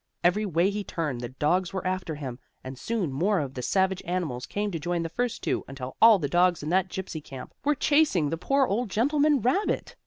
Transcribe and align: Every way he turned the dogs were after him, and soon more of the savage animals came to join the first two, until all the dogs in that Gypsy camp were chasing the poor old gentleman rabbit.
Every 0.23 0.47
way 0.47 0.71
he 0.71 0.83
turned 0.83 1.21
the 1.21 1.29
dogs 1.29 1.73
were 1.73 1.85
after 1.85 2.15
him, 2.15 2.39
and 2.63 2.75
soon 2.75 3.11
more 3.13 3.39
of 3.39 3.53
the 3.53 3.61
savage 3.61 4.01
animals 4.03 4.47
came 4.47 4.71
to 4.71 4.79
join 4.79 5.03
the 5.03 5.09
first 5.09 5.43
two, 5.43 5.63
until 5.67 5.95
all 6.01 6.17
the 6.17 6.27
dogs 6.27 6.63
in 6.63 6.69
that 6.69 6.89
Gypsy 6.89 7.23
camp 7.23 7.53
were 7.63 7.75
chasing 7.75 8.31
the 8.31 8.35
poor 8.37 8.65
old 8.65 8.89
gentleman 8.89 9.41
rabbit. 9.41 9.95